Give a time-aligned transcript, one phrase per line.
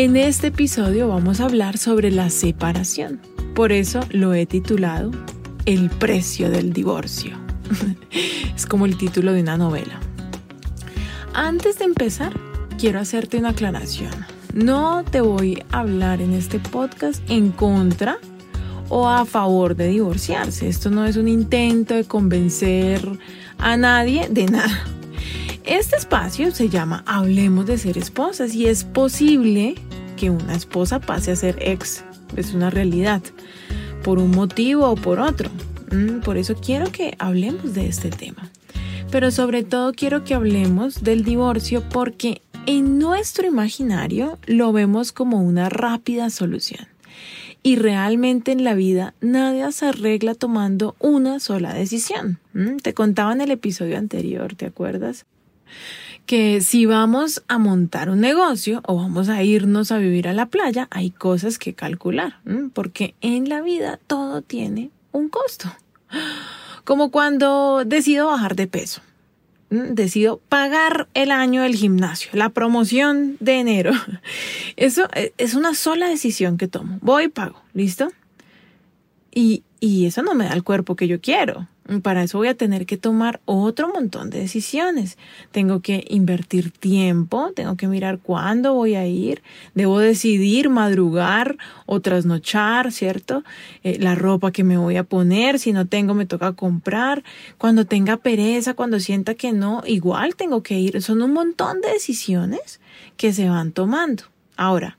[0.00, 3.20] En este episodio vamos a hablar sobre la separación.
[3.56, 5.10] Por eso lo he titulado
[5.66, 7.36] El precio del divorcio.
[8.54, 9.98] es como el título de una novela.
[11.34, 12.32] Antes de empezar,
[12.78, 14.12] quiero hacerte una aclaración.
[14.54, 18.18] No te voy a hablar en este podcast en contra
[18.88, 20.68] o a favor de divorciarse.
[20.68, 23.00] Esto no es un intento de convencer
[23.58, 24.84] a nadie de nada.
[25.64, 29.74] Este espacio se llama Hablemos de ser esposas y es posible
[30.18, 32.04] que una esposa pase a ser ex.
[32.36, 33.22] Es una realidad,
[34.02, 35.48] por un motivo o por otro.
[35.92, 38.50] Mm, por eso quiero que hablemos de este tema.
[39.10, 45.40] Pero sobre todo quiero que hablemos del divorcio porque en nuestro imaginario lo vemos como
[45.40, 46.86] una rápida solución.
[47.62, 52.38] Y realmente en la vida nadie se arregla tomando una sola decisión.
[52.52, 55.26] Mm, te contaba en el episodio anterior, ¿te acuerdas?
[56.28, 60.44] Que si vamos a montar un negocio o vamos a irnos a vivir a la
[60.44, 62.38] playa, hay cosas que calcular,
[62.74, 65.72] porque en la vida todo tiene un costo.
[66.84, 69.00] Como cuando decido bajar de peso.
[69.70, 73.92] Decido pagar el año del gimnasio, la promoción de enero.
[74.76, 76.98] Eso e, es una sola decisión que tomo.
[77.00, 78.12] Voy y pago, ¿listo?
[79.34, 81.68] Y, y eso no me da el cuerpo que yo quiero.
[82.02, 85.16] Para eso voy a tener que tomar otro montón de decisiones.
[85.52, 89.42] Tengo que invertir tiempo, tengo que mirar cuándo voy a ir,
[89.74, 91.56] debo decidir madrugar
[91.86, 93.42] o trasnochar, ¿cierto?
[93.84, 97.24] Eh, la ropa que me voy a poner, si no tengo me toca comprar.
[97.56, 101.00] Cuando tenga pereza, cuando sienta que no, igual tengo que ir.
[101.00, 102.80] Son un montón de decisiones
[103.16, 104.24] que se van tomando.
[104.58, 104.98] Ahora,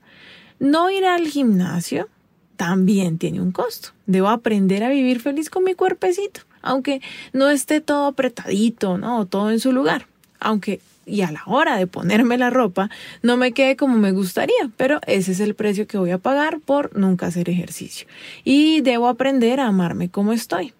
[0.58, 2.08] no ir al gimnasio
[2.56, 3.90] también tiene un costo.
[4.06, 7.00] Debo aprender a vivir feliz con mi cuerpecito aunque
[7.32, 9.26] no esté todo apretadito, ¿no?
[9.26, 10.06] Todo en su lugar.
[10.40, 12.88] Aunque y a la hora de ponerme la ropa
[13.22, 16.60] no me quede como me gustaría, pero ese es el precio que voy a pagar
[16.60, 18.06] por nunca hacer ejercicio.
[18.44, 20.72] Y debo aprender a amarme como estoy.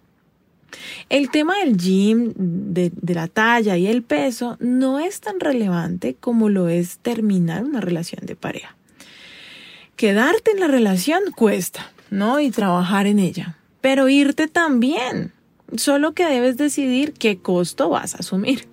[1.08, 6.48] El tema del gym, de, la talla y el peso no es tan relevante como
[6.48, 8.76] lo es terminar una relación de pareja.
[9.96, 12.40] Quedarte en la relación cuesta, ¿no?
[12.40, 13.56] Y trabajar en ella.
[13.80, 15.32] Pero irte también.
[15.76, 18.66] Solo que debes decidir qué costo vas a asumir.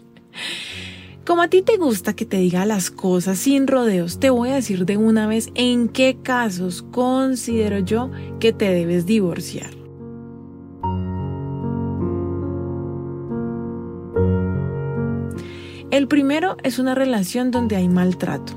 [1.25, 4.55] Como a ti te gusta que te diga las cosas sin rodeos, te voy a
[4.55, 8.09] decir de una vez en qué casos considero yo
[8.39, 9.71] que te debes divorciar.
[15.91, 18.53] El primero es una relación donde hay maltrato.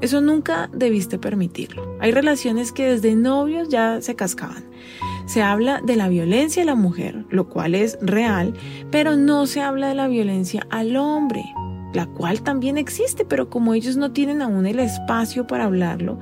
[0.00, 1.96] Eso nunca debiste permitirlo.
[2.00, 4.64] Hay relaciones que desde novios ya se cascaban
[5.28, 8.54] se habla de la violencia a la mujer, lo cual es real,
[8.90, 11.44] pero no se habla de la violencia al hombre,
[11.92, 16.18] la cual también existe, pero como ellos no tienen aún el espacio para hablarlo,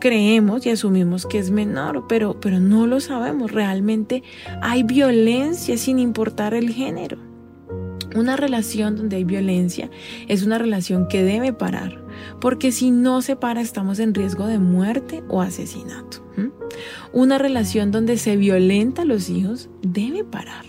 [0.00, 3.52] creemos y asumimos que es menor, pero, pero no lo sabemos.
[3.52, 4.22] Realmente
[4.62, 7.18] hay violencia sin importar el género.
[8.16, 9.90] Una relación donde hay violencia
[10.26, 12.02] es una relación que debe parar,
[12.40, 16.24] porque si no se para estamos en riesgo de muerte o asesinato.
[17.12, 20.64] Una relación donde se violenta a los hijos debe parar.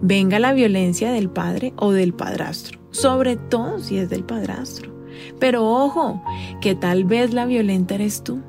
[0.00, 4.90] Venga la violencia del padre o del padrastro, sobre todo si es del padrastro.
[5.38, 6.22] Pero ojo,
[6.60, 8.40] que tal vez la violenta eres tú.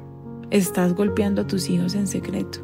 [0.51, 2.60] Estás golpeando a tus hijos en secreto.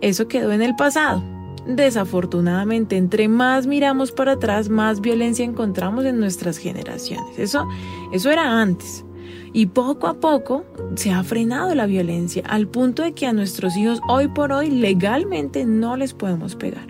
[0.00, 1.22] Eso quedó en el pasado.
[1.66, 7.38] Desafortunadamente, entre más miramos para atrás, más violencia encontramos en nuestras generaciones.
[7.38, 7.66] Eso,
[8.12, 9.04] eso era antes.
[9.52, 10.64] Y poco a poco
[10.94, 14.70] se ha frenado la violencia al punto de que a nuestros hijos hoy por hoy
[14.70, 16.86] legalmente no les podemos pegar.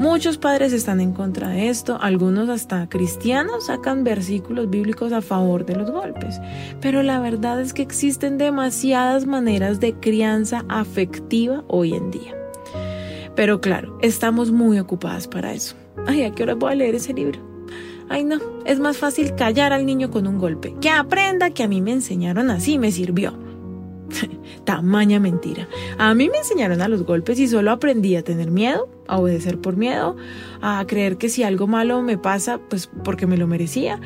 [0.00, 5.66] Muchos padres están en contra de esto, algunos hasta cristianos sacan versículos bíblicos a favor
[5.66, 6.40] de los golpes,
[6.80, 12.39] pero la verdad es que existen demasiadas maneras de crianza afectiva hoy en día.
[13.34, 15.74] Pero claro, estamos muy ocupadas para eso.
[16.06, 17.40] Ay, ¿a qué hora voy a leer ese libro?
[18.08, 20.74] Ay, no, es más fácil callar al niño con un golpe.
[20.80, 23.34] Que aprenda que a mí me enseñaron así, me sirvió.
[24.64, 25.68] Tamaña mentira.
[25.96, 29.60] A mí me enseñaron a los golpes y solo aprendí a tener miedo, a obedecer
[29.60, 30.16] por miedo,
[30.60, 34.00] a creer que si algo malo me pasa, pues porque me lo merecía,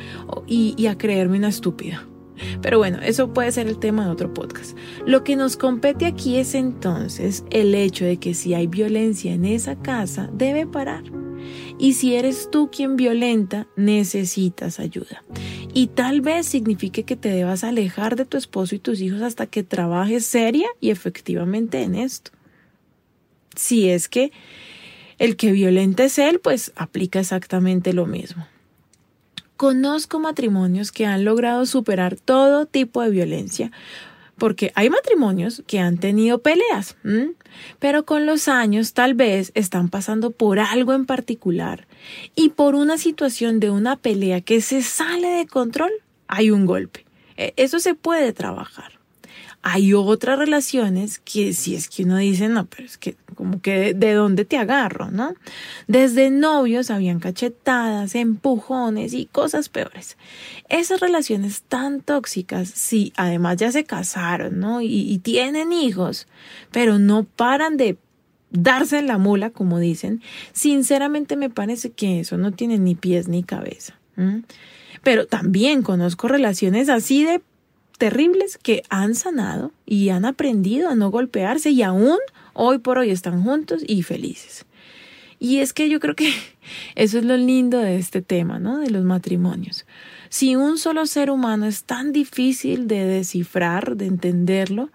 [0.45, 2.05] y, y a creerme una estúpida.
[2.61, 4.77] Pero bueno, eso puede ser el tema de otro podcast.
[5.05, 9.45] Lo que nos compete aquí es entonces el hecho de que si hay violencia en
[9.45, 11.03] esa casa, debe parar.
[11.77, 15.23] Y si eres tú quien violenta, necesitas ayuda.
[15.73, 19.45] Y tal vez signifique que te debas alejar de tu esposo y tus hijos hasta
[19.45, 22.31] que trabajes seria y efectivamente en esto.
[23.55, 24.31] Si es que
[25.17, 28.47] el que violenta es él, pues aplica exactamente lo mismo.
[29.57, 33.71] Conozco matrimonios que han logrado superar todo tipo de violencia
[34.37, 36.97] porque hay matrimonios que han tenido peleas,
[37.79, 41.87] pero con los años tal vez están pasando por algo en particular
[42.35, 45.91] y por una situación de una pelea que se sale de control,
[46.27, 47.05] hay un golpe.
[47.37, 48.94] E, eso se puede trabajar.
[49.67, 53.95] Hay otras relaciones que si es que uno dice, no, pero es que como que
[53.95, 55.33] de, dónde te agarro, ¿no?
[55.87, 60.17] Desde novios habían cachetadas, empujones y cosas peores.
[60.69, 64.81] Esas relaciones tan tóxicas, sí, además ya se casaron, ¿no?
[64.81, 66.27] Y, tienen hijos,
[66.69, 67.97] pero no paran de
[68.51, 70.21] darse en la mula, como dicen,
[70.53, 73.95] sinceramente me parece que eso no tiene ni pies ni cabeza.
[75.01, 77.41] Pero también conozco relaciones así de
[77.97, 82.17] terribles que han sanado y han aprendido a no golpearse y aún
[82.53, 84.65] hoy por hoy están juntos y felices.
[85.39, 86.33] Y es que yo creo que
[86.95, 88.79] eso es lo lindo de este tema, ¿no?
[88.79, 89.85] De los matrimonios.
[90.29, 94.89] Si un solo ser humano es tan difícil de descifrar, de entenderlo,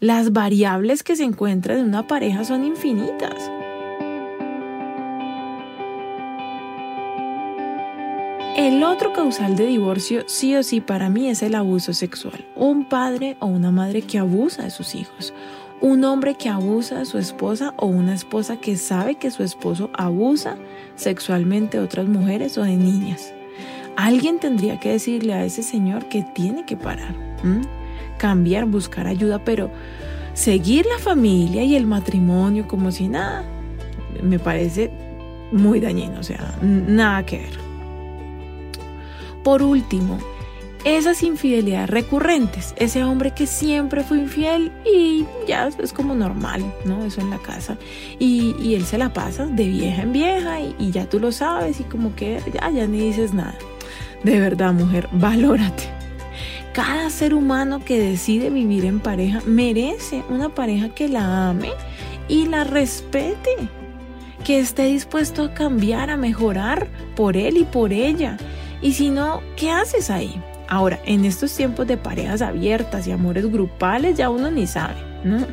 [0.00, 3.50] las variables que se encuentran en una pareja son infinitas.
[8.56, 12.46] El otro causal de divorcio sí o sí para mí es el abuso sexual.
[12.54, 15.34] Un padre o una madre que abusa de sus hijos.
[15.80, 19.90] Un hombre que abusa de su esposa o una esposa que sabe que su esposo
[19.92, 20.56] abusa
[20.94, 23.34] sexualmente de otras mujeres o de niñas.
[23.96, 27.14] Alguien tendría que decirle a ese señor que tiene que parar,
[28.18, 29.68] cambiar, buscar ayuda, pero
[30.32, 33.44] seguir la familia y el matrimonio como si nada,
[34.22, 34.92] me parece
[35.50, 37.73] muy dañino, o sea, nada que ver.
[39.44, 40.18] Por último,
[40.84, 47.04] esas infidelidades recurrentes, ese hombre que siempre fue infiel y ya es como normal, ¿no?
[47.04, 47.76] Eso en la casa.
[48.18, 51.84] Y, él se la pasa de vieja en vieja y, ya tú lo sabes y
[51.84, 53.54] como que ya, ya ni dices nada.
[54.22, 55.84] De verdad, mujer, valórate.
[56.72, 61.70] Cada ser humano que decide vivir en pareja merece una pareja que la ame
[62.28, 63.50] y la respete,
[64.42, 68.38] que esté dispuesto a cambiar, a mejorar por él y por ella
[68.84, 70.38] y si no, ¿qué haces ahí?
[70.68, 75.46] Ahora, en estos tiempos de parejas abiertas y amores grupales, ya uno ni sabe, ¿no?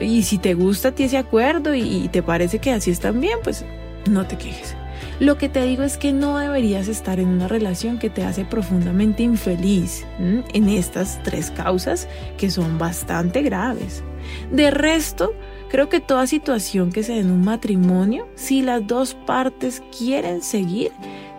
[0.00, 3.38] Y si te gusta a ti ese acuerdo y, te parece que así están bien,
[3.44, 3.64] pues
[4.10, 4.74] no te quejes.
[5.20, 8.44] Lo que te digo es que no deberías estar en una relación que te hace
[8.44, 14.02] profundamente infeliz en estas tres causas que son bastante graves.
[14.50, 15.34] De resto,
[15.70, 20.42] creo que toda situación que se dé en un matrimonio, si las dos partes quieren
[20.42, 20.90] seguir,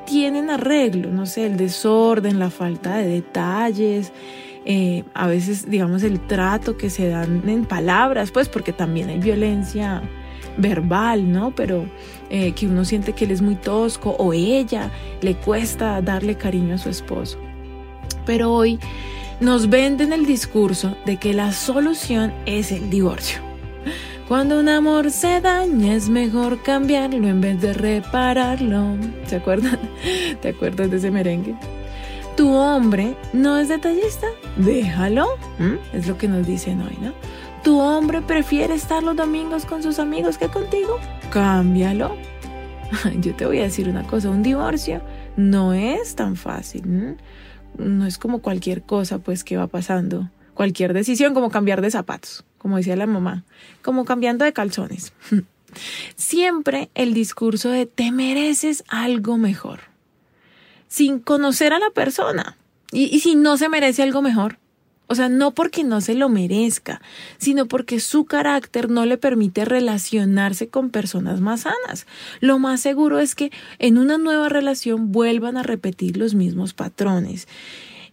[0.07, 4.13] tienen arreglo, no sé, el desorden, la falta de detalles,
[4.65, 9.19] eh, a veces, digamos, el trato que se dan en palabras, pues porque también hay
[9.19, 10.01] violencia
[10.57, 11.53] verbal, ¿no?
[11.53, 11.85] Pero
[12.29, 14.91] eh, que uno siente que él es muy tosco o ella
[15.21, 17.37] le cuesta darle cariño a su esposo.
[18.25, 18.79] Pero hoy
[19.41, 23.46] nos venden el discurso de que la solución es el divorcio.
[24.27, 28.97] Cuando un amor se daña es mejor cambiarlo en vez de repararlo.
[29.25, 29.79] ¿Se acuerdan?
[30.41, 31.55] ¿Te acuerdas de ese merengue?
[32.35, 35.27] Tu hombre no es detallista, déjalo.
[35.59, 35.95] ¿Mm?
[35.95, 37.13] Es lo que nos dicen hoy, ¿no?
[37.63, 42.17] Tu hombre prefiere estar los domingos con sus amigos que contigo, cámbialo.
[43.21, 45.01] Yo te voy a decir una cosa, un divorcio
[45.37, 47.15] no es tan fácil.
[47.77, 50.29] No es como cualquier cosa pues que va pasando.
[50.53, 53.43] Cualquier decisión como cambiar de zapatos como decía la mamá,
[53.81, 55.13] como cambiando de calzones.
[56.15, 59.81] Siempre el discurso de te mereces algo mejor,
[60.87, 62.57] sin conocer a la persona.
[62.91, 64.59] Y, si no se merece algo mejor,
[65.07, 67.01] o sea, no porque no se lo merezca,
[67.37, 72.07] sino porque su carácter no le permite relacionarse con personas más sanas.
[72.39, 77.47] Lo más seguro es que en una nueva relación vuelvan a repetir los mismos patrones.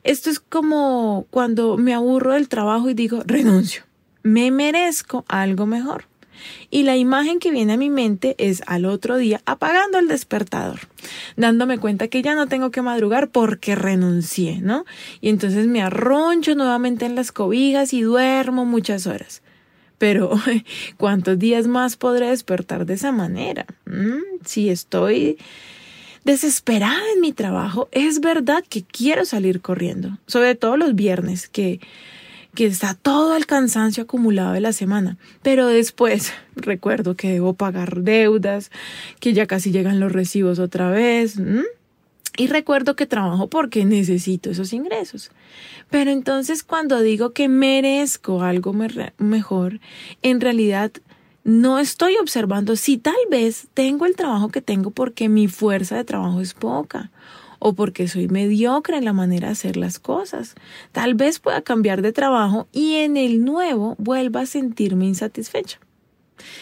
[0.02, 3.84] Esto es como cuando me aburro del trabajo y digo, renuncio
[4.24, 6.06] me merezco algo mejor.
[6.70, 10.80] Y la imagen que viene a mi mente es al otro día apagando el despertador,
[11.36, 14.84] dándome cuenta que ya no tengo que madrugar porque renuncié, ¿no?
[15.20, 19.42] Y entonces me arroncho nuevamente en las cobijas y duermo muchas horas.
[19.98, 20.32] Pero,
[20.96, 23.66] ¿cuántos días más podré despertar de esa manera?
[23.86, 24.44] ¿Mm?
[24.44, 25.38] Si estoy
[26.24, 31.80] desesperada en mi trabajo, es verdad que quiero salir corriendo, sobre todo los viernes, que
[32.54, 38.00] que está todo el cansancio acumulado de la semana, pero después recuerdo que debo pagar
[38.02, 38.70] deudas,
[39.20, 41.36] que ya casi llegan los recibos otra vez,
[42.36, 45.30] y recuerdo que trabajo porque necesito esos ingresos.
[45.90, 48.74] Pero entonces cuando digo que merezco algo
[49.18, 49.80] mejor,
[50.22, 50.90] en realidad
[51.44, 56.04] no estoy observando si tal vez tengo el trabajo que tengo porque mi fuerza de
[56.04, 57.10] trabajo es poca
[57.66, 60.54] o porque soy mediocre en la manera de hacer las cosas.
[60.92, 65.80] Tal vez pueda cambiar de trabajo y en el nuevo vuelva a sentirme insatisfecha.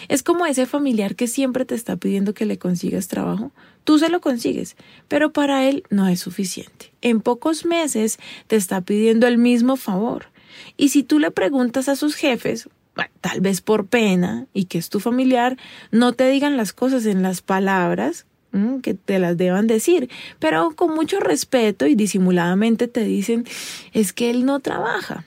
[0.07, 3.51] Es como ese familiar que siempre te está pidiendo que le consigas trabajo.
[3.83, 4.77] Tú se lo consigues,
[5.09, 6.93] pero para él no es suficiente.
[7.01, 10.27] En pocos meses te está pidiendo el mismo favor.
[10.77, 12.69] Y si tú le preguntas a sus jefes,
[13.21, 15.57] tal vez por pena y que es tu familiar,
[15.91, 18.25] no te digan las cosas en las palabras
[18.83, 23.47] que te las deban decir, pero con mucho respeto y disimuladamente te dicen
[23.93, 25.25] es que él no trabaja,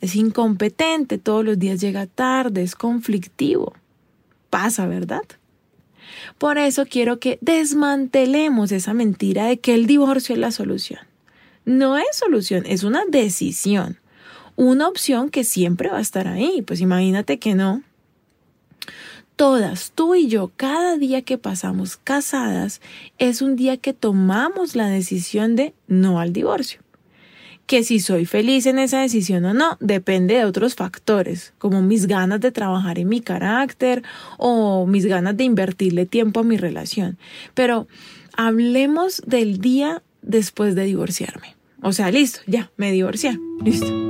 [0.00, 3.74] es incompetente, todos los días llega tarde, es conflictivo.
[4.50, 5.22] Pasa, ¿verdad?
[6.38, 11.00] Por eso quiero que desmantelemos esa mentira de que el divorcio es la solución.
[11.64, 13.98] No es solución, es una decisión,
[14.56, 16.62] una opción que siempre va a estar ahí.
[16.62, 17.82] Pues imagínate que no,
[19.38, 22.80] todas, tú y yo, cada día que pasamos casadas
[23.18, 26.80] es un día que tomamos la decisión de no al divorcio.
[27.66, 32.08] Que si soy feliz en esa decisión o no depende de otros factores, como mis
[32.08, 34.02] ganas de trabajar en mi carácter
[34.38, 37.16] o mis ganas de invertirle tiempo a mi relación.
[37.54, 37.86] Pero
[38.36, 41.54] hablemos del día después de divorciarme.
[41.80, 44.07] O sea, listo, ya, me divorcié, listo.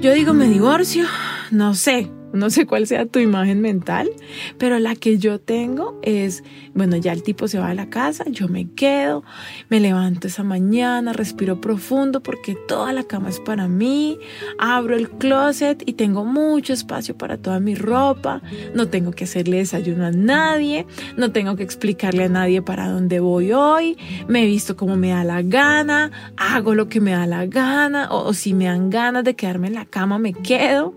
[0.00, 1.04] Yo digo, me divorcio,
[1.50, 4.10] no sé, no sé cuál sea tu imagen mental,
[4.58, 6.44] pero la que yo tengo es,
[6.74, 9.24] bueno, ya el tipo se va a la casa, yo me quedo,
[9.68, 14.18] me levanto esa mañana, respiro profundo porque toda la cama es para mí,
[14.58, 18.42] abro el closet y tengo mucho espacio para toda mi ropa,
[18.74, 23.20] no tengo que hacerle desayuno a nadie, no tengo que explicarle a nadie para dónde
[23.20, 23.96] voy hoy,
[24.28, 28.08] me he visto como me da la gana, hago lo que me da la gana,
[28.10, 30.94] o, si me dan ganas de quedarme en la cama, me quedo.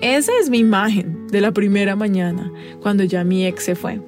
[0.00, 2.50] Ese es mi imagen de la primera mañana,
[2.80, 4.00] cuando ya mi ex se fue.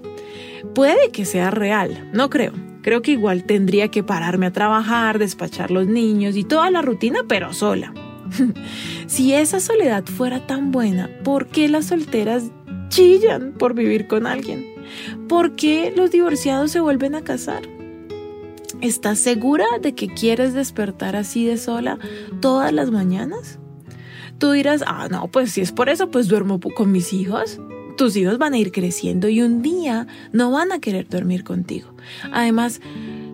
[0.75, 2.52] Puede que sea real, no creo.
[2.82, 7.20] Creo que igual tendría que pararme a trabajar, despachar los niños y toda la rutina,
[7.28, 7.94] pero sola.
[9.06, 12.50] si esa soledad fuera tan buena, ¿por qué las solteras
[12.88, 14.66] chillan por vivir con alguien?
[15.28, 17.62] ¿Por qué los divorciados se vuelven a casar?
[18.80, 21.99] ¿Estás segura de que quieres despertar así de sola
[22.40, 23.58] todas las mañanas?
[24.38, 27.61] Tú dirás, ah, no, pues si es por eso, pues duermo con mis hijos.
[27.97, 31.95] Tus hijos van a ir creciendo y un día no van a querer dormir contigo.
[32.33, 32.81] Además,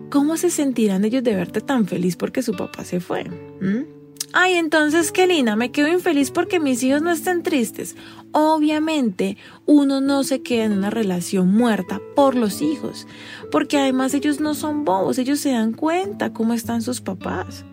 [0.09, 3.23] ¿cómo se sentirán ellos de verte tan feliz porque su papá se fue?
[3.59, 4.00] ¿Mm?
[4.33, 7.97] Ay, entonces, qué linda, me quedo infeliz porque mis hijos no estén tristes.
[8.31, 9.35] Obviamente,
[9.65, 13.07] uno no se queda en una relación muerta por los hijos,
[13.51, 17.65] porque además ellos no son bobos, ellos se dan cuenta cómo están sus papás.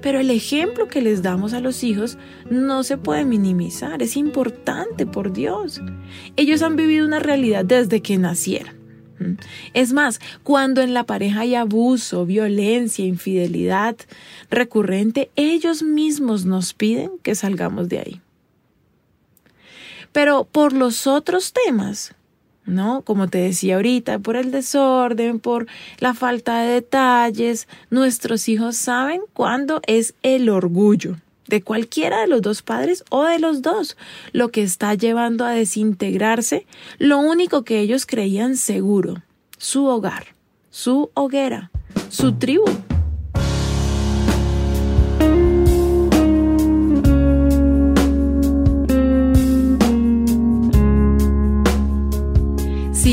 [0.00, 2.18] Pero el ejemplo que les damos a los hijos
[2.50, 5.80] no se puede minimizar, es importante, por Dios.
[6.36, 8.75] Ellos han vivido una realidad desde que nacieron.
[9.74, 13.96] Es más, cuando en la pareja hay abuso, violencia, infidelidad
[14.50, 18.20] recurrente, ellos mismos nos piden que salgamos de ahí.
[20.12, 22.14] Pero por los otros temas,
[22.64, 23.02] ¿no?
[23.02, 25.66] Como te decía ahorita, por el desorden, por
[25.98, 31.16] la falta de detalles, nuestros hijos saben cuándo es el orgullo
[31.48, 33.96] de cualquiera de los dos padres o de los dos,
[34.32, 36.66] lo que está llevando a desintegrarse
[36.98, 39.22] lo único que ellos creían seguro,
[39.58, 40.34] su hogar,
[40.70, 41.70] su hoguera,
[42.08, 42.85] su tribu.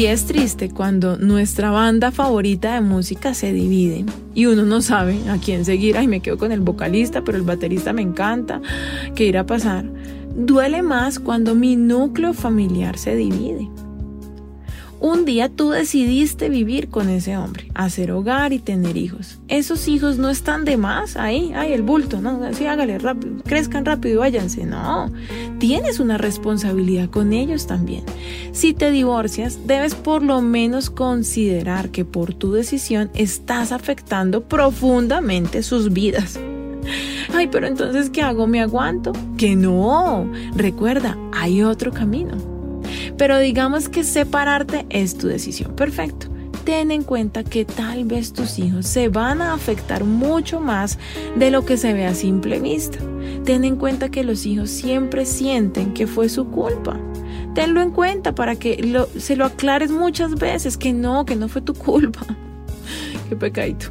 [0.05, 4.05] Es triste cuando nuestra banda favorita de música se divide
[4.35, 5.97] y uno no sabe a quién seguir.
[5.97, 8.61] Ay, me quedo con el vocalista, pero el baterista me encanta.
[9.15, 9.85] ¿Qué irá a pasar?
[10.35, 13.69] Duele más cuando mi núcleo familiar se divide.
[15.03, 19.37] Un día tú decidiste vivir con ese hombre, hacer hogar y tener hijos.
[19.49, 23.83] Esos hijos no están de más ahí, ay, el bulto, no, así hágale rápido, crezcan
[23.83, 24.65] rápido y váyanse.
[24.65, 25.11] No,
[25.59, 28.05] tienes una responsabilidad con ellos también.
[28.53, 35.63] Si te divorcias, debes por lo menos considerar que por tu decisión estás afectando profundamente
[35.63, 36.39] sus vidas.
[37.35, 38.47] Ay, pero entonces, ¿qué hago?
[38.47, 39.11] ¿Me aguanto?
[39.37, 40.31] Que no.
[40.55, 42.52] Recuerda, hay otro camino.
[43.23, 45.73] Pero digamos que separarte es tu decisión.
[45.77, 46.27] Perfecto.
[46.65, 50.99] Ten en cuenta que tal vez tus hijos se van a afectar mucho más
[51.37, 52.99] de lo que se ve a simple vista.
[53.45, 56.99] Ten en cuenta que los hijos siempre sienten que fue su culpa.
[57.55, 61.61] Tenlo en cuenta para que se lo aclares muchas veces que no, que no fue
[61.61, 62.25] tu culpa.
[63.29, 63.85] Qué pecadito.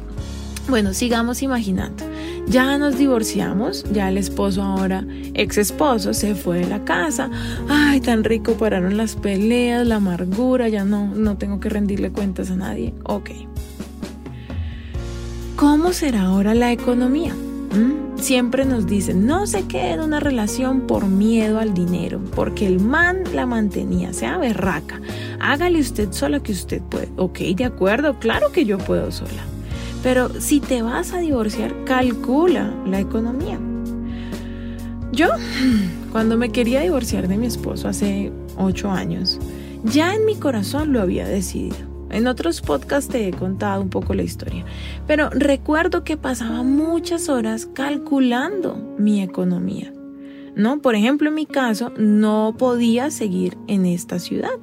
[0.69, 2.03] Bueno, sigamos imaginando.
[2.47, 7.29] Ya nos divorciamos, ya el esposo ahora, ex esposo, se fue de la casa.
[7.69, 12.51] Ay, tan rico pararon las peleas, la amargura, ya no, no tengo que rendirle cuentas
[12.51, 12.93] a nadie.
[13.05, 13.31] Ok.
[15.55, 17.33] ¿Cómo será ahora la economía?
[17.33, 18.19] ¿Mm?
[18.19, 22.79] Siempre nos dicen, no se quede en una relación por miedo al dinero, porque el
[22.79, 25.01] man la mantenía, sea berraca.
[25.39, 27.09] Hágale usted sola que usted puede.
[27.17, 29.43] Ok, de acuerdo, claro que yo puedo sola.
[30.03, 33.57] Pero si te vas a divorciar, calcula la economía.
[35.13, 35.29] Yo,
[36.11, 39.39] cuando me quería divorciar de mi esposo hace ocho años,
[39.83, 41.77] ya en mi corazón lo había decidido.
[42.09, 44.65] En otros podcasts te he contado un poco la historia,
[45.07, 49.91] pero recuerdo que pasaba muchas horas calculando mi economía.
[50.55, 50.81] ¿No?
[50.81, 54.59] Por ejemplo, en mi caso, no podía seguir en esta ciudad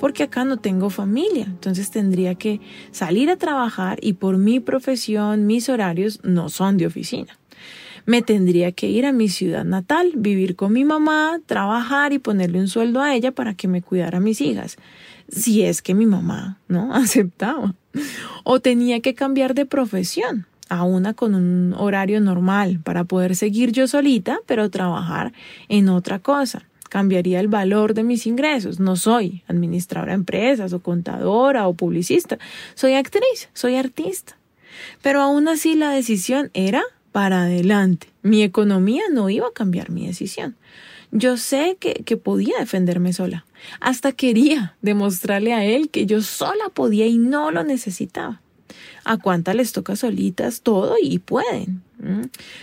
[0.00, 1.44] porque acá no tengo familia.
[1.44, 2.60] Entonces tendría que
[2.90, 7.38] salir a trabajar y por mi profesión, mis horarios no son de oficina.
[8.06, 12.60] Me tendría que ir a mi ciudad natal, vivir con mi mamá, trabajar y ponerle
[12.60, 14.76] un sueldo a ella para que me cuidara a mis hijas.
[15.28, 16.94] Si es que mi mamá, ¿no?
[16.94, 17.74] aceptaba.
[18.44, 23.72] O tenía que cambiar de profesión a una con un horario normal para poder seguir
[23.72, 25.32] yo solita, pero trabajar
[25.68, 26.64] en otra cosa.
[26.88, 28.78] Cambiaría el valor de mis ingresos.
[28.78, 32.38] No soy administradora de empresas o contadora o publicista.
[32.74, 34.36] Soy actriz, soy artista.
[35.02, 38.08] Pero aún así la decisión era para adelante.
[38.22, 40.56] Mi economía no iba a cambiar mi decisión.
[41.10, 43.44] Yo sé que, que, podía defenderme sola.
[43.80, 48.40] Hasta quería demostrarle a él que yo sola podía y no lo necesitaba
[49.04, 51.82] a cuántas les toca solitas todo y pueden.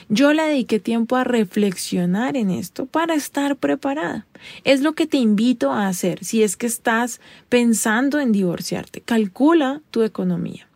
[0.10, 4.28] Yo le dediqué tiempo a reflexionar en esto para estar preparada.
[4.64, 9.02] Es lo que te invito a hacer si es que estás pensando en divorciarte.
[9.02, 10.68] Calcula tu economía.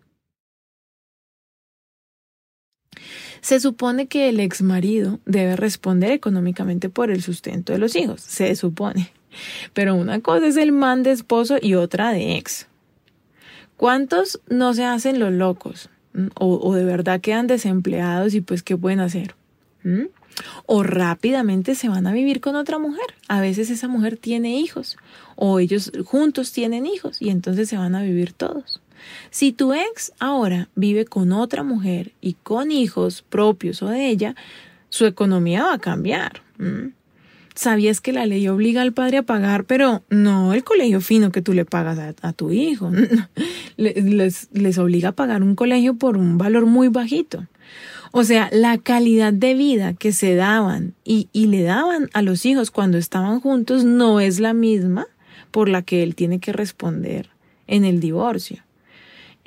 [3.41, 8.21] Se supone que el ex marido debe responder económicamente por el sustento de los hijos.
[8.21, 9.11] Se supone.
[9.73, 12.67] Pero una cosa es el man de esposo y otra de ex.
[13.77, 15.89] ¿Cuántos no se hacen los locos?
[16.13, 16.27] ¿Mm?
[16.35, 19.35] O, de verdad quedan desempleados y pues qué pueden hacer?
[19.83, 20.05] ¿Mm?
[20.65, 23.05] O rápidamente se van a vivir con otra mujer.
[23.27, 24.97] A veces esa mujer tiene hijos
[25.35, 28.81] o ellos juntos tienen hijos y entonces se van a vivir todos.
[29.29, 34.35] Si tu ex ahora vive con otra mujer y con hijos propios o de ella,
[34.89, 36.41] su economía va a cambiar.
[36.57, 36.87] ¿Mm?
[37.55, 41.41] Sabías que la ley obliga al padre a pagar, pero no el colegio fino que
[41.41, 42.91] tú le pagas a, tu hijo.
[43.77, 47.47] les, les obliga a pagar un colegio por un valor muy bajito.
[48.11, 52.45] O sea, la calidad de vida que se daban y, y le daban a los
[52.45, 55.07] hijos cuando estaban juntos no es la misma
[55.51, 57.29] por la que él tiene que responder
[57.67, 58.64] en el divorcio.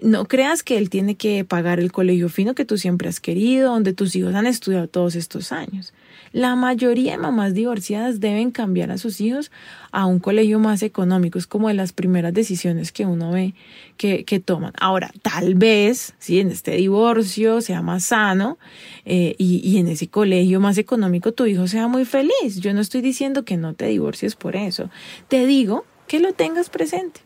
[0.00, 3.72] No creas que él tiene que pagar el colegio fino que tú siempre has querido,
[3.72, 5.92] donde tus hijos han estudiado todos estos años.
[6.32, 9.50] La mayoría de mamás divorciadas deben cambiar a sus hijos
[9.90, 11.38] a un colegio más económico.
[11.38, 13.54] Es como de las primeras decisiones que uno ve
[13.96, 14.72] que, que toman.
[14.78, 18.58] Ahora, tal vez, si en este divorcio sea más sano
[19.04, 22.60] eh, y, y en ese colegio más económico tu hijo sea muy feliz.
[22.60, 24.90] Yo no estoy diciendo que no te divorcies por eso.
[25.28, 27.20] Te digo que lo tengas presente.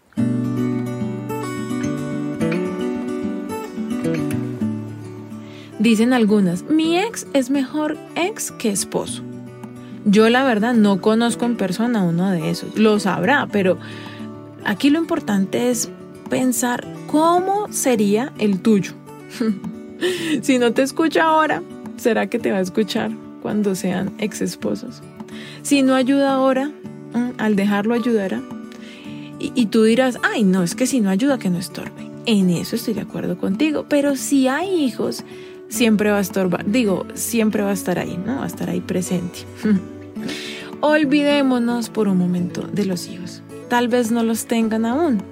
[5.82, 9.24] Dicen algunas, mi ex es mejor ex que esposo.
[10.04, 12.78] Yo la verdad no conozco en persona uno de esos.
[12.78, 13.78] Lo sabrá, pero
[14.64, 15.90] aquí lo importante es
[16.30, 18.92] pensar cómo sería el tuyo.
[20.42, 21.64] si no te escucha ahora,
[21.96, 23.10] ¿será que te va a escuchar
[23.42, 25.02] cuando sean ex esposos?
[25.62, 26.70] Si no ayuda ahora,
[27.12, 28.40] mm, al dejarlo ayudará.
[29.40, 32.08] Y, y tú dirás, ay, no, es que si no ayuda, que no estorbe.
[32.24, 33.86] En eso estoy de acuerdo contigo.
[33.88, 35.24] Pero si hay hijos
[35.72, 38.36] siempre va a estorbar, digo, siempre va a estar ahí, ¿no?
[38.36, 39.40] Va a estar ahí presente.
[40.80, 43.42] Olvidémonos por un momento de los hijos.
[43.68, 45.22] tal vez no los tengan aún.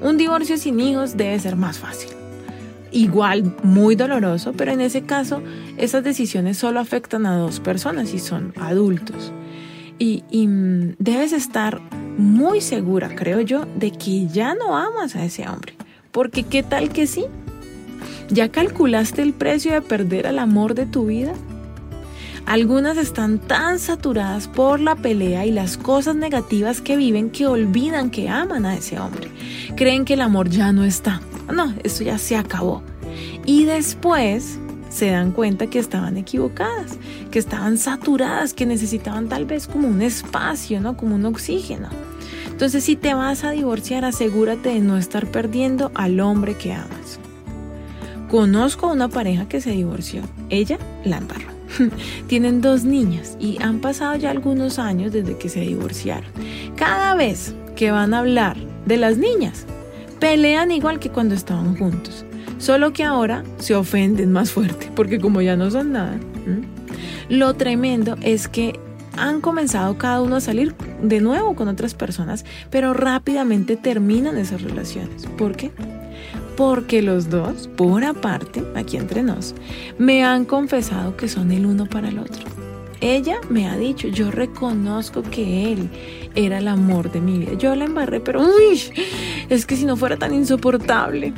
[0.00, 2.08] Un divorcio sin hijos debe ser más fácil.
[2.90, 5.42] Igual, muy doloroso, pero en ese caso
[5.76, 9.32] esas decisiones solo afectan a dos personas y son adultos.
[9.98, 11.82] Y, mm, debes estar
[12.16, 15.74] muy segura, creo yo, de que ya no amas a ese hombre.
[16.10, 17.26] Porque qué tal que sí.
[18.30, 21.32] ¿Ya calculaste el precio de perder el amor de tu vida?
[22.44, 28.10] Algunas están tan saturadas por la pelea y las cosas negativas que viven que olvidan
[28.10, 29.30] que aman a ese hombre.
[29.76, 31.20] Creen que el amor ya no está.
[31.52, 32.82] No, eso ya se acabó.
[33.46, 34.58] Y después
[34.90, 36.98] se dan cuenta que estaban equivocadas,
[37.30, 40.96] que estaban saturadas, que necesitaban tal vez como un espacio, ¿no?
[40.96, 41.88] Como un oxígeno.
[42.50, 47.17] Entonces, si te vas a divorciar, asegúrate de no estar perdiendo al hombre que amas.
[48.28, 50.22] Conozco a una pareja que se divorció.
[50.50, 51.48] Ella la embarró.
[52.26, 56.30] Tienen dos niñas y han pasado ya algunos años desde que se divorciaron.
[56.76, 59.64] Cada vez que van a hablar de las niñas,
[60.20, 62.24] pelean igual que cuando estaban juntos.
[62.58, 66.18] Solo que ahora se ofenden más fuerte, porque como ya no son nada.
[67.28, 68.78] Lo tremendo es que
[69.16, 74.62] han comenzado cada uno a salir de nuevo con otras personas, pero rápidamente terminan esas
[74.62, 75.26] relaciones.
[75.36, 75.70] ¿Por qué?
[76.58, 79.54] Porque los dos, por aparte, aquí entre nos,
[79.96, 82.42] me han confesado que son el uno para el otro.
[83.00, 85.88] Ella me ha dicho, yo reconozco que él
[86.34, 87.52] era el amor de mi vida.
[87.52, 88.82] Yo la embarré, pero uy,
[89.48, 91.32] es que si no fuera tan insoportable.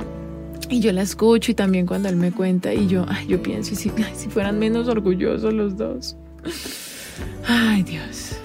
[0.70, 3.76] Y yo la escucho y también cuando él me cuenta y yo, yo pienso, y
[3.76, 6.16] si, si fueran menos orgullosos los dos.
[7.46, 8.36] Ay, Dios.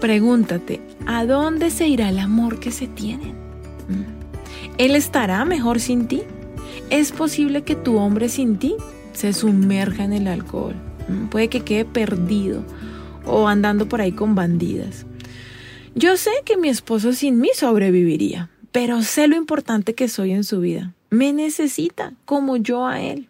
[0.00, 3.45] Pregúntate, ¿a dónde se irá el amor que se tienen?
[4.78, 6.22] ¿Él estará mejor sin ti?
[6.90, 8.74] Es posible que tu hombre sin ti
[9.14, 10.74] se sumerja en el alcohol.
[11.08, 12.62] Mm, puede que quede perdido
[13.24, 15.06] o andando por ahí con bandidas.
[15.94, 20.44] Yo sé que mi esposo sin mí sobreviviría, pero sé lo importante que soy en
[20.44, 20.92] su vida.
[21.08, 23.28] Me necesita como yo a él.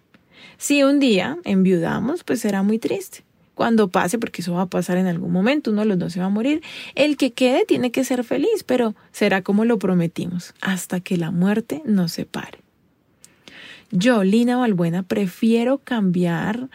[0.58, 3.25] Si un día enviudamos, pues será muy triste
[3.56, 6.20] cuando pase, porque eso va a pasar en algún momento, uno de los dos se
[6.20, 6.62] va a morir,
[6.94, 11.30] el que quede tiene que ser feliz, pero será como lo prometimos, hasta que la
[11.30, 12.58] muerte nos separe.
[13.90, 16.68] Yo, Lina Valbuena, prefiero cambiar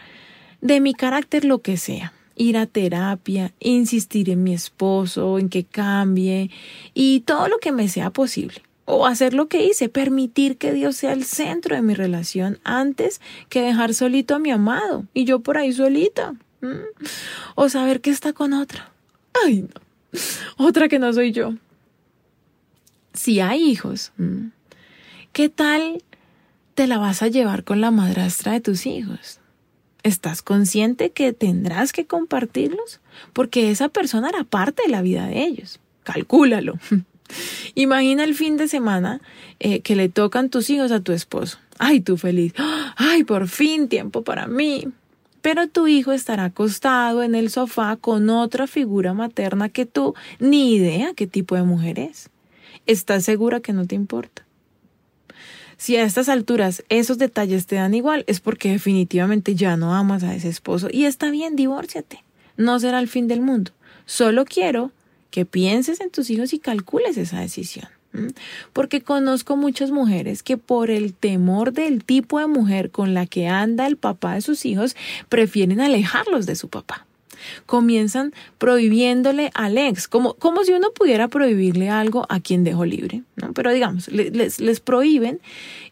[0.60, 5.62] de mi carácter lo que sea, ir a terapia, insistir en mi esposo, en que
[5.62, 6.50] cambie
[6.94, 8.60] y todo lo que me sea posible.
[8.86, 13.20] O hacer lo que hice, permitir que Dios sea el centro de mi relación antes
[13.48, 16.34] que dejar solito a mi amado y yo por ahí solita.
[17.54, 18.92] O saber que está con otra.
[19.44, 19.80] Ay, no.
[20.56, 21.54] Otra que no soy yo.
[23.14, 24.48] Si hay hijos, mm,
[25.32, 26.02] ¿qué tal
[26.74, 29.40] te la vas a llevar con la madrastra de tus hijos?
[30.02, 33.00] ¿Estás consciente que tendrás que compartirlos?
[33.32, 35.78] Porque esa persona era parte de la vida de ellos.
[36.04, 36.78] Calcúlalo.
[37.74, 39.20] Imagina el fin de semana
[39.60, 41.58] eh, que le tocan tus hijos a tu esposo.
[41.78, 42.52] Ay, tú feliz.
[42.96, 44.88] Ay, por fin tiempo para mí
[45.42, 50.74] pero tu hijo estará acostado en el sofá con otra figura materna que tú ni
[50.74, 52.30] idea qué tipo de mujer es.
[52.86, 54.46] ¿Estás segura que no te importa?
[55.76, 60.22] Si a estas alturas esos detalles te dan igual, es porque definitivamente ya no amas
[60.22, 62.22] a ese esposo y está bien, divórciate.
[62.56, 63.72] No será el fin del mundo.
[64.06, 64.92] Solo quiero
[65.32, 67.88] que pienses en tus hijos y calcules esa decisión.
[68.72, 73.48] Porque conozco muchas mujeres que por el temor del tipo de mujer con la que
[73.48, 74.96] anda el papá de sus hijos,
[75.28, 77.06] prefieren alejarlos de su papá.
[77.66, 83.22] Comienzan prohibiéndole al ex, como, como si uno pudiera prohibirle algo a quien dejó libre.
[83.36, 83.52] ¿no?
[83.52, 85.40] Pero digamos, les, les prohíben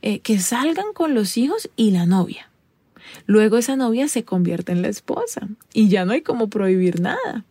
[0.03, 2.50] eh, que salgan con los hijos y la novia.
[3.27, 7.45] Luego esa novia se convierte en la esposa y ya no hay como prohibir nada.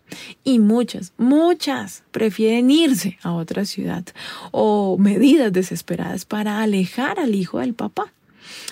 [0.43, 4.06] Y muchas, muchas prefieren irse a otra ciudad
[4.52, 8.12] o medidas desesperadas para alejar al hijo del papá.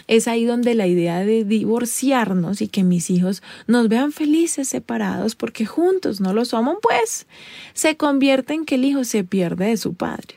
[0.08, 5.36] Es ahí donde la idea de divorciarnos y que mis hijos nos vean felices separados
[5.36, 7.28] porque juntos no los aman, pues
[7.74, 10.36] se convierte en que el hijo se pierde de su padre.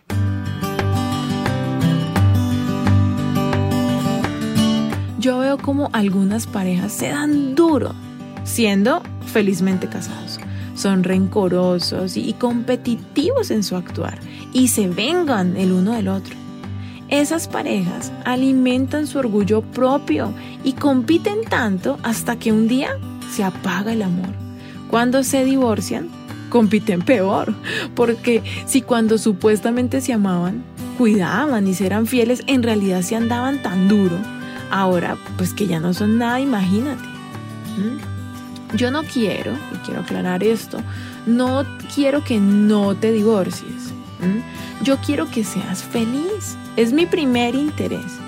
[5.21, 7.93] Yo veo como algunas parejas se dan duro
[8.43, 10.41] siendo felizmente casados.
[10.75, 14.19] Son rencorosos y competitivos en su actuar
[14.55, 16.35] y se vengan el uno del otro.
[17.09, 20.33] Esas parejas alimentan su orgullo propio
[20.65, 22.97] y compiten tanto hasta que un día
[23.31, 24.31] se apaga el amor.
[24.89, 26.09] Cuando se divorcian,
[26.49, 27.55] compiten peor,
[27.95, 30.65] porque si cuando supuestamente se amaban,
[30.97, 34.17] cuidaban y eran fieles, en realidad se andaban tan duro
[34.71, 37.09] Ahora, pues que ya no son nada, imagínate.
[38.75, 40.79] Yo no quiero, y quiero aclarar esto,
[41.27, 43.93] no quiero que no te divorcies.
[44.83, 46.57] Yo quiero que seas feliz.
[46.77, 48.19] Es mi primer interés.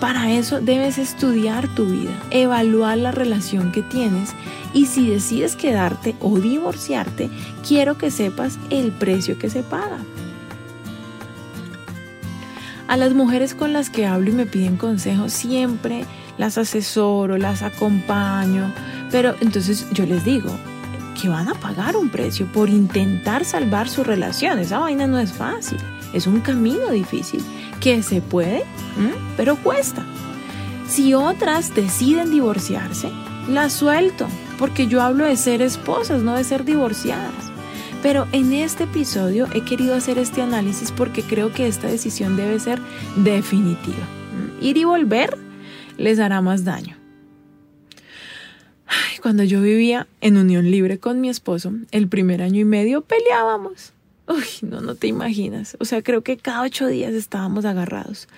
[0.00, 4.30] Para eso debes estudiar tu vida, evaluar la relación que tienes
[4.72, 7.28] y si decides quedarte o divorciarte,
[7.66, 9.98] quiero que sepas el precio que se paga.
[12.90, 16.04] A las mujeres con las que hablo y me piden consejos, siempre
[16.38, 18.74] las asesoro, las acompaño,
[19.12, 20.50] pero entonces yo les digo
[21.22, 24.58] que van a pagar un precio por intentar salvar su relación.
[24.58, 25.78] Esa vaina no es fácil,
[26.12, 27.40] es un camino difícil
[27.78, 28.64] que se puede,
[29.36, 30.04] pero cuesta.
[30.88, 33.08] Si otras deciden divorciarse,
[33.48, 34.26] las suelto,
[34.58, 37.49] porque yo hablo de ser esposas, no de ser divorciadas.
[38.02, 42.58] Pero en este episodio he querido hacer este análisis porque creo que esta decisión debe
[42.58, 42.80] ser
[43.16, 44.08] definitiva.
[44.62, 45.36] Ir y volver
[45.98, 46.96] les hará más daño.
[49.22, 53.92] cuando yo vivía en unión libre con mi esposo, el primer año y medio peleábamos.
[54.28, 55.76] Uy, no, no te imaginas.
[55.80, 58.28] O sea, creo que cada ocho días estábamos agarrados.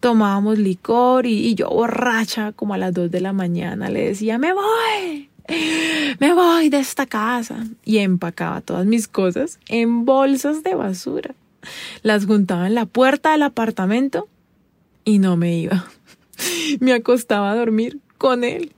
[0.00, 4.38] Tomábamos licor y, y yo borracha como a las dos de la mañana le decía,
[4.38, 5.28] me voy,
[6.18, 7.66] me voy de esta casa.
[7.84, 11.34] Y empacaba todas mis cosas en bolsas de basura.
[12.02, 14.28] Las juntaba en la puerta del apartamento
[15.04, 15.86] y no me iba.
[16.80, 18.72] Me acostaba a dormir con él.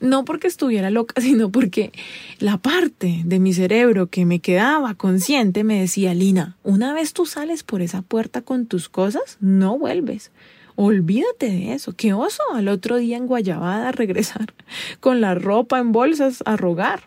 [0.00, 1.92] No porque estuviera loca, sino porque
[2.38, 7.24] la parte de mi cerebro que me quedaba consciente me decía, Lina, una vez tú
[7.24, 10.32] sales por esa puerta con tus cosas, no vuelves.
[10.76, 11.94] Olvídate de eso.
[11.94, 14.54] Qué oso al otro día en Guayabada regresar
[15.00, 17.04] con la ropa en bolsas a rogar.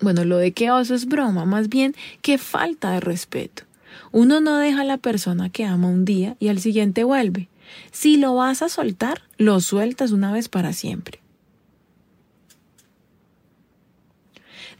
[0.00, 3.64] Bueno, lo de qué oso es broma, más bien qué falta de respeto.
[4.12, 7.48] Uno no deja a la persona que ama un día y al siguiente vuelve.
[7.92, 11.20] Si lo vas a soltar, lo sueltas una vez para siempre.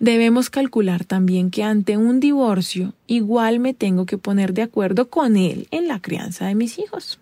[0.00, 5.37] Debemos calcular también que ante un divorcio igual me tengo que poner de acuerdo con
[5.37, 7.20] él en la crianza de mis hijos.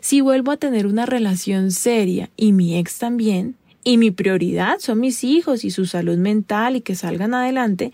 [0.00, 5.00] Si vuelvo a tener una relación seria y mi ex también, y mi prioridad son
[5.00, 7.92] mis hijos y su salud mental y que salgan adelante,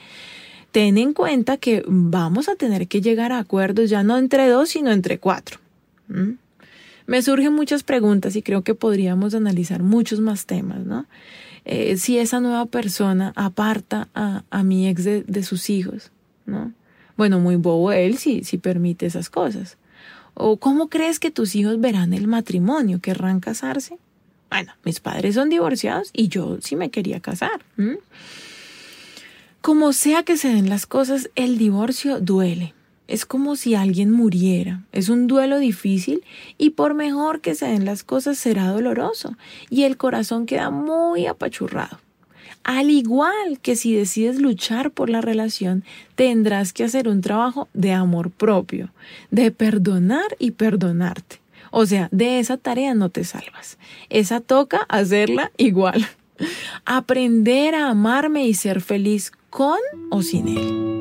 [0.73, 4.71] ten en cuenta que vamos a tener que llegar a acuerdos ya no entre dos,
[4.71, 5.61] sino entre cuatro.
[6.09, 6.33] ¿Mm?
[7.07, 11.07] Me surgen muchas preguntas y creo que podríamos analizar muchos más temas, ¿no?
[11.67, 16.11] Eh, si esa nueva persona aparta a, a mi ex de, de, sus hijos,
[16.45, 16.73] ¿no?
[17.17, 19.77] Bueno, muy bobo él si, si permite esas cosas.
[20.35, 23.01] ¿O cómo crees que tus hijos verán el matrimonio?
[23.01, 23.99] ¿Querrán casarse?
[24.51, 27.65] Bueno, mis padres son divorciados y yo sí me quería casar.
[29.61, 32.75] Como sea que se den las cosas, el divorcio duele.
[33.07, 34.83] Es como si alguien muriera.
[34.93, 36.25] Es un duelo difícil
[36.57, 39.37] y por mejor que se den las cosas será doloroso
[39.71, 41.99] y el corazón queda muy apachurrado.
[42.65, 47.93] Al igual que si decides luchar por la relación, tendrás que hacer un trabajo de
[47.93, 48.91] amor propio,
[49.31, 51.41] de perdonar y perdonarte.
[51.71, 53.77] O sea, de esa tarea no te salvas.
[54.09, 56.07] Esa toca hacerla igual.
[56.87, 59.79] Aprender a amarme y ser feliz con
[60.11, 60.95] o sin él.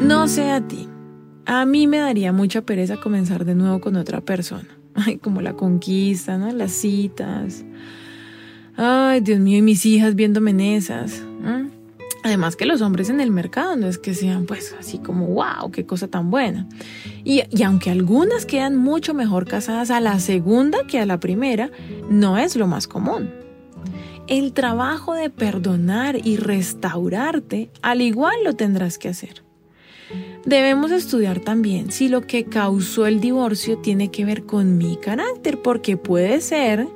[0.00, 0.88] No sé a ti.
[1.44, 4.68] A mí me daría mucha pereza comenzar de nuevo con otra persona.
[4.96, 6.50] Ay, como la conquista, ¿no?
[6.52, 7.64] Las citas.
[8.76, 11.22] Ay, Dios mío, y mis hijas viéndome en esas.
[12.22, 15.70] Además que los hombres en el mercado no es que sean pues así como, wow,
[15.70, 16.66] qué cosa tan buena.
[17.24, 21.70] Y, y, aunque algunas quedan mucho mejor casadas a la segunda que a la primera,
[22.10, 23.30] no es lo más común.
[24.26, 29.45] El trabajo de perdonar y restaurarte, al igual lo tendrás que hacer.
[30.46, 35.60] Debemos estudiar también si lo que causó el divorcio tiene que ver con mi carácter,
[35.60, 36.86] porque puede ser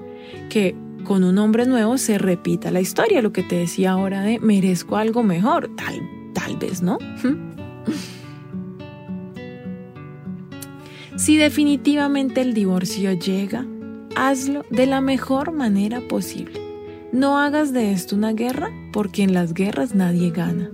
[0.48, 4.38] que con un hombre nuevo se repita la historia, lo que te decía ahora de
[4.38, 6.00] merezco algo mejor, tal,
[6.32, 6.98] tal vez, ¿no?
[11.16, 13.66] si definitivamente el divorcio llega,
[14.14, 16.60] hazlo de la mejor manera posible.
[17.12, 20.70] No hagas de esto una guerra, porque en las guerras nadie gana.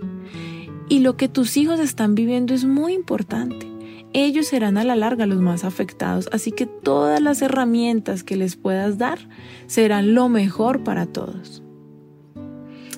[0.88, 3.66] Y lo que tus hijos están viviendo es muy importante.
[4.12, 8.56] Ellos serán a la larga los más afectados, así que todas las herramientas que les
[8.56, 9.18] puedas dar
[9.66, 11.62] serán lo mejor para todos.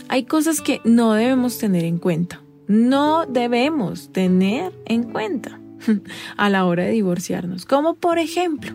[0.08, 2.42] Hay cosas que no debemos tener en cuenta.
[2.66, 5.58] No debemos tener en cuenta
[6.36, 8.72] a la hora de divorciarnos, como por ejemplo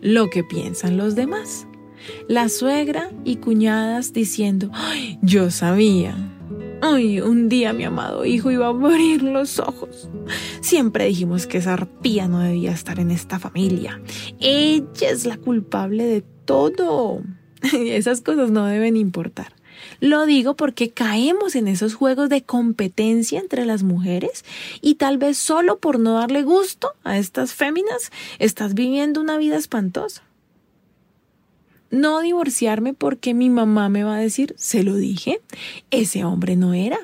[0.00, 1.66] lo que piensan los demás.
[2.28, 6.16] La suegra y cuñadas diciendo, Ay, yo sabía,
[6.80, 10.08] Ay, un día mi amado hijo iba a abrir los ojos.
[10.60, 14.00] Siempre dijimos que esa arpía no debía estar en esta familia.
[14.38, 17.22] Ella es la culpable de todo.
[17.72, 19.52] Esas cosas no deben importar.
[20.00, 24.44] Lo digo porque caemos en esos juegos de competencia entre las mujeres
[24.80, 29.56] y tal vez solo por no darle gusto a estas féminas estás viviendo una vida
[29.56, 30.27] espantosa.
[31.90, 35.40] No divorciarme porque mi mamá me va a decir, se lo dije,
[35.90, 36.98] ese hombre no era.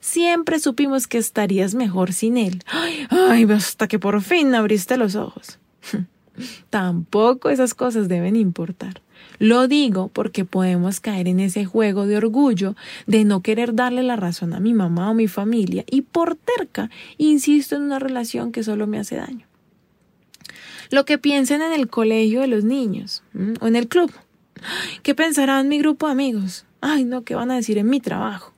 [0.00, 2.62] Siempre supimos que estarías mejor sin él.
[2.66, 5.58] Ay, ay, hasta que por fin abriste los ojos.
[6.70, 9.02] Tampoco esas cosas deben importar.
[9.38, 12.76] Lo digo porque podemos caer en ese juego de orgullo
[13.06, 16.90] de no querer darle la razón a mi mamá o mi familia y por terca
[17.18, 19.46] insisto en una relación que solo me hace daño.
[20.90, 23.22] Lo que piensen en el colegio de los niños
[23.60, 24.10] o en el club.
[25.02, 26.64] ¿Qué pensarán mi grupo de amigos?
[26.80, 28.52] Ay, no, ¿qué van a decir en mi trabajo?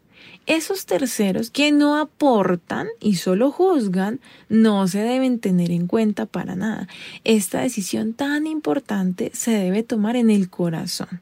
[0.46, 6.56] Esos terceros que no aportan y solo juzgan no se deben tener en cuenta para
[6.56, 6.88] nada.
[7.22, 11.20] Esta decisión tan importante se debe tomar en el corazón,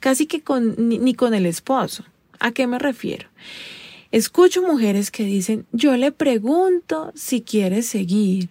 [0.00, 2.04] casi que con, ni, ni con el esposo.
[2.40, 3.28] ¿A qué me refiero?
[4.10, 8.48] Escucho mujeres que dicen, yo le pregunto si quiere seguir.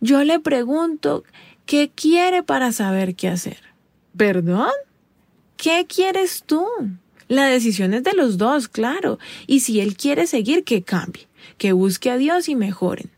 [0.00, 1.22] Yo le pregunto
[1.66, 3.69] qué quiere para saber qué hacer.
[4.20, 4.68] ¿Perdón?
[5.56, 6.66] ¿Qué quieres tú?
[7.28, 9.18] La decisión es de los dos, claro.
[9.46, 13.10] Y si él quiere seguir, que cambie, que busque a Dios y mejoren.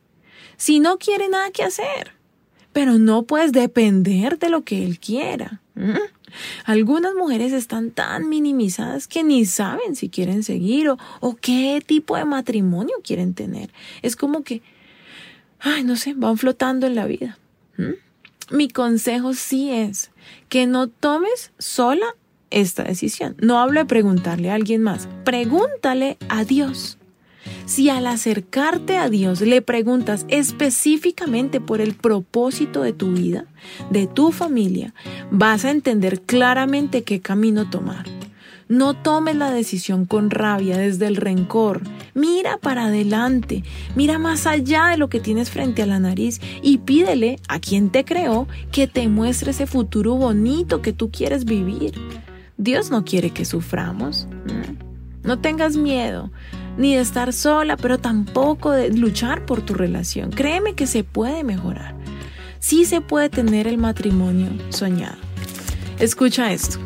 [0.56, 2.12] Si no quiere nada que hacer.
[2.72, 5.60] Pero no puedes depender de lo que él quiera.
[6.64, 12.16] Algunas mujeres están tan minimizadas que ni saben si quieren seguir o, o qué tipo
[12.16, 13.70] de matrimonio quieren tener.
[14.02, 14.62] Es como que,
[15.58, 17.40] ay, no sé, van flotando en la vida.
[18.50, 20.10] Mi consejo sí es
[20.48, 22.06] que no tomes sola
[22.50, 23.36] esta decisión.
[23.40, 26.98] No hablo de preguntarle a alguien más, pregúntale a Dios.
[27.64, 33.46] Si al acercarte a Dios le preguntas específicamente por el propósito de tu vida,
[33.90, 34.94] de tu familia,
[35.30, 38.21] vas a entender claramente qué camino tomar.
[38.72, 41.82] No tomes la decisión con rabia desde el rencor.
[42.14, 46.78] Mira para adelante, mira más allá de lo que tienes frente a la nariz y
[46.78, 51.92] pídele a quien te creó que te muestre ese futuro bonito que tú quieres vivir.
[52.56, 54.26] Dios no quiere que suframos.
[55.22, 56.30] No tengas miedo
[56.78, 60.30] ni de estar sola, pero tampoco de luchar por tu relación.
[60.30, 61.94] Créeme que se puede mejorar.
[62.58, 65.18] Sí se puede tener el matrimonio soñado.
[65.98, 66.78] Escucha esto.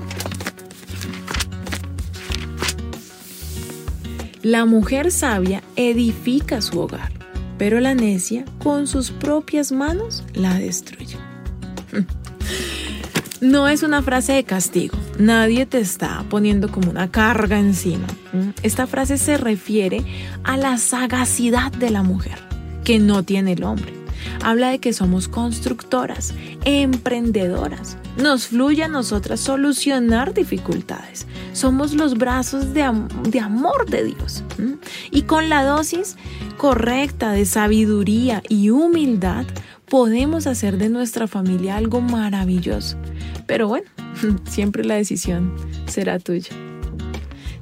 [4.47, 7.11] La mujer sabia edifica su hogar,
[7.59, 11.17] pero la necia con sus propias manos la destruye.
[13.41, 18.07] No es una frase de castigo, nadie te está poniendo como una carga encima.
[18.63, 20.03] Esta frase se refiere
[20.43, 22.39] a la sagacidad de la mujer,
[22.83, 23.93] que no tiene el hombre.
[24.43, 26.35] Habla de que somos constructoras,
[26.65, 27.97] emprendedoras.
[28.17, 31.27] Nos fluye a nosotras solucionar dificultades.
[31.53, 34.45] Somos los brazos de, amor de Dios.
[35.11, 36.17] Y con la dosis
[36.57, 39.45] correcta de sabiduría y humildad,
[39.89, 42.97] podemos hacer de nuestra familia algo maravilloso.
[43.47, 43.89] Pero bueno,
[44.49, 45.55] siempre la decisión
[45.87, 46.51] será tuya.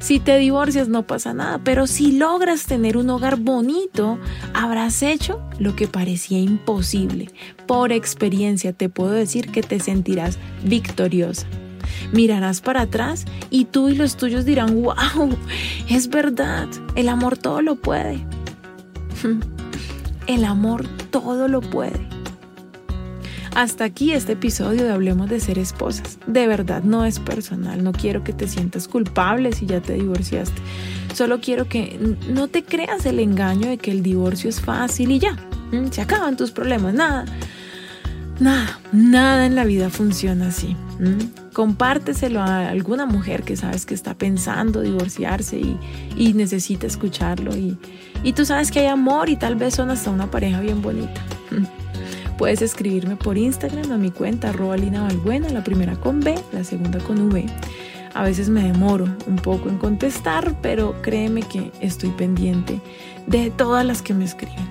[0.04, 4.18] Si te divorcias no pasa nada, pero si logras tener un hogar bonito,
[4.52, 7.30] habrás hecho lo que parecía imposible.
[7.66, 11.46] Por experiencia te puedo decir que te sentirás victoriosa.
[12.12, 15.30] Mirarás para atrás y tú y los tuyos dirán, wow,
[15.88, 18.26] es verdad, el amor todo lo puede.
[20.26, 22.13] El amor todo lo puede.
[23.54, 26.18] Hasta aquí este episodio de Hablemos de ser esposas.
[26.26, 30.60] De verdad, no es personal, no quiero que te sientas culpable si ya te divorciaste.
[31.14, 35.20] Solo quiero que no te creas el engaño de que el divorcio es fácil y
[35.20, 35.36] ya,
[35.92, 37.26] se acaban tus problemas, nada.
[38.40, 40.76] Nada, nada en la vida funciona así.
[41.52, 45.60] Compárteselo a alguna mujer que sabes que está pensando divorciarse
[46.16, 47.52] y, necesita escucharlo.
[47.56, 47.78] Y,
[48.32, 51.22] tú sabes que hay amor y tal vez son hasta una pareja bien bonita.
[52.38, 55.08] Puedes escribirme por Instagram a mi cuenta arroba Lina
[55.52, 57.46] la primera con B, la segunda con V.
[58.12, 62.80] A veces me demoro un poco en contestar, pero créeme que estoy pendiente
[63.26, 64.68] de todas las que me escriben.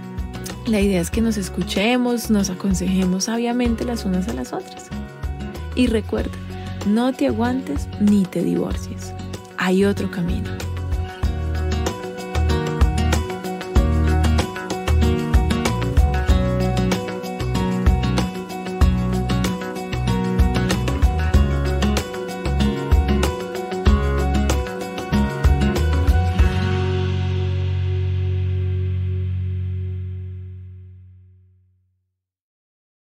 [0.65, 4.87] La idea es que nos escuchemos, nos aconsejemos sabiamente las unas a las otras.
[5.75, 6.31] Y recuerda,
[6.87, 9.13] no te aguantes ni te divorcies.
[9.57, 10.49] Hay otro camino.